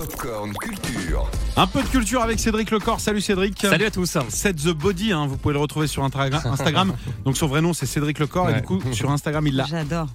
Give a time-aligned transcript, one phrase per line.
[0.00, 1.30] Popcorn Culture.
[1.58, 3.00] Un peu de culture avec Cédric Lecor.
[3.00, 3.60] Salut Cédric.
[3.60, 4.16] Salut à tous.
[4.30, 6.94] Set the Body, hein, vous pouvez le retrouver sur Instagram.
[7.26, 8.60] Donc son vrai nom c'est Cédric Lecor et Ouais.
[8.62, 10.06] du coup sur Instagram il l'a J'adore.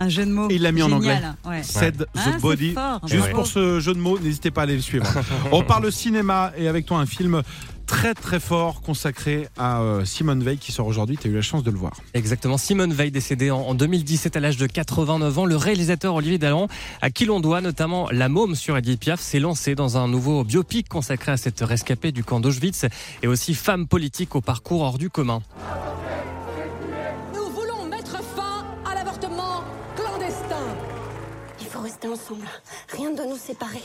[0.00, 0.48] Un jeu de mots.
[0.48, 1.62] Et il l'a mis en Génial, Ouais.
[1.62, 2.72] Set the Ah, c'est Body.
[2.72, 3.00] fort.
[3.06, 5.06] Juste pour ce jeu de mots, n'hésitez pas à aller le suivre.
[5.52, 7.42] On parle cinéma et avec toi un film
[7.86, 11.16] très très fort consacré à euh, Simone Veil qui sort aujourd'hui.
[11.16, 11.92] Tu as eu la chance de le voir.
[12.14, 12.58] Exactement.
[12.58, 15.44] Simone Veil, décédée en, en 2017 à l'âge de 89 ans.
[15.46, 16.68] Le réalisateur Olivier Dallan,
[17.00, 20.44] à qui l'on doit notamment La Môme sur Edith Piaf, s'est lancé dans un nouveau
[20.44, 22.86] biopic consacré à cette rescapée du camp d'Auschwitz
[23.22, 25.40] et aussi femme politique au parcours hors du commun.
[27.34, 29.62] Nous voulons mettre fin à l'avortement
[29.94, 30.64] clandestin.
[31.60, 32.46] Il faut rester ensemble.
[32.96, 33.82] Rien ne doit nous séparer.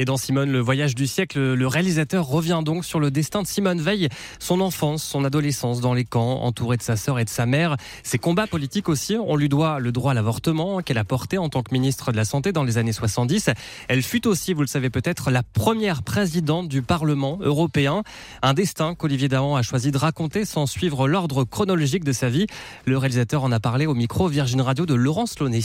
[0.00, 3.48] Et dans Simone, le voyage du siècle, le réalisateur revient donc sur le destin de
[3.48, 4.08] Simone Veil,
[4.38, 7.76] son enfance, son adolescence dans les camps, entourée de sa sœur et de sa mère,
[8.04, 9.16] ses combats politiques aussi.
[9.16, 12.16] On lui doit le droit à l'avortement qu'elle a porté en tant que ministre de
[12.16, 13.50] la Santé dans les années 70.
[13.88, 18.04] Elle fut aussi, vous le savez peut-être, la première présidente du Parlement européen.
[18.42, 22.46] Un destin qu'Olivier Dahan a choisi de raconter sans suivre l'ordre chronologique de sa vie.
[22.84, 25.58] Le réalisateur en a parlé au micro Virgin Radio de Laurence Launay.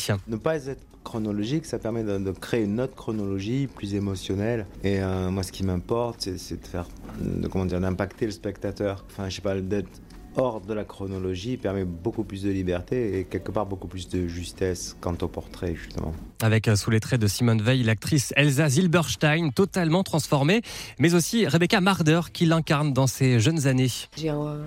[1.14, 4.66] Chronologique, ça permet de, de créer une autre chronologie plus émotionnelle.
[4.84, 6.88] Et euh, moi, ce qui m'importe, c'est, de faire,
[7.22, 9.06] de, comment dire, d'impacter le spectateur.
[9.12, 10.02] Enfin, je sais pas, d'être
[10.36, 14.28] hors de la chronologie permet beaucoup plus de liberté et quelque part beaucoup plus de
[14.28, 16.14] justesse quant au portrait, justement.
[16.42, 20.62] Avec euh, sous les traits de Simone Veil l'actrice Elsa Zilberstein, totalement transformée,
[21.00, 23.88] mais aussi Rebecca Marder qui l'incarne dans ses jeunes années.
[24.18, 24.58] J'ai un-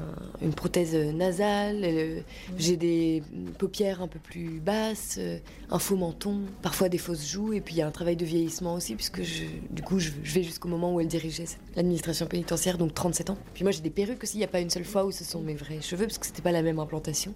[0.43, 2.21] une prothèse nasale, euh,
[2.59, 3.23] j'ai des
[3.59, 5.39] paupières un peu plus basses, euh,
[5.71, 8.25] un faux menton, parfois des fausses joues, et puis il y a un travail de
[8.25, 11.45] vieillissement aussi, puisque je, du coup je, je vais jusqu'au moment où elle dirigeait
[11.75, 13.39] l'administration pénitentiaire, donc 37 ans.
[13.55, 15.25] Puis moi j'ai des perruques aussi, il n'y a pas une seule fois où ce
[15.25, 17.35] sont mes vrais cheveux, parce que c'était pas la même implantation.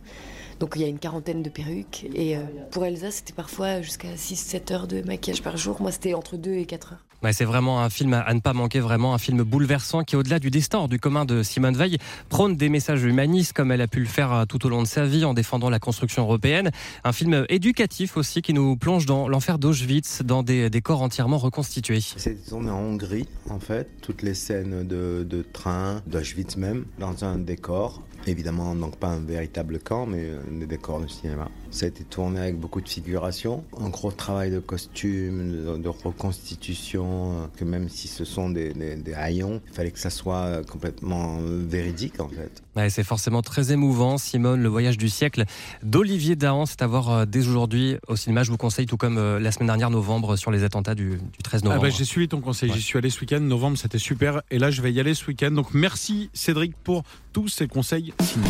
[0.60, 2.40] Donc il y a une quarantaine de perruques, et euh,
[2.70, 6.52] pour Elsa c'était parfois jusqu'à 6-7 heures de maquillage par jour, moi c'était entre 2
[6.52, 7.04] et 4 heures.
[7.22, 10.38] Ouais, c'est vraiment un film à ne pas manquer, vraiment un film bouleversant qui, au-delà
[10.38, 11.98] du destin hors du commun de Simone Veil,
[12.30, 14.86] prône des messages humanistes comme elle a pu le faire euh, tout au long de
[14.86, 16.70] sa vie en défendant la construction européenne.
[17.04, 22.00] Un film éducatif aussi qui nous plonge dans l'enfer d'Auschwitz, dans des décors entièrement reconstitués.
[22.00, 23.86] C'est tourné en Hongrie, en fait.
[24.00, 28.02] Toutes les scènes de, de train, d'Auschwitz même, dans un décor.
[28.26, 31.48] Évidemment, donc pas un véritable camp, mais euh, des décors de cinéma.
[31.72, 35.88] Ça a été tourné avec beaucoup de figuration, un gros travail de costume, de, de
[35.88, 40.68] reconstitution, que même si ce sont des, des, des haillons, il fallait que ça soit
[40.68, 42.62] complètement véridique, en fait.
[42.76, 44.18] Ouais, c'est forcément très émouvant.
[44.18, 45.44] Simone, le voyage du siècle
[45.82, 48.42] d'Olivier Dahan, c'est à voir euh, dès aujourd'hui au cinéma.
[48.42, 51.42] Je vous conseille, tout comme euh, la semaine dernière, novembre, sur les attentats du, du
[51.44, 51.82] 13 Ah novembre.
[51.84, 52.76] bah, j'ai suivi ton conseil, Ouais.
[52.76, 55.26] j'y suis allé ce week-end, novembre c'était super et là je vais y aller ce
[55.26, 55.50] week-end.
[55.52, 57.02] Donc merci Cédric pour
[57.32, 58.46] tous ces conseils ciné.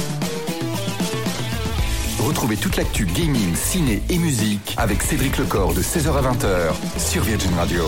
[2.20, 7.22] Retrouvez toute l'actu gaming, ciné et musique avec Cédric Lecor de 16h à 20h sur
[7.22, 7.84] Virgin Radio.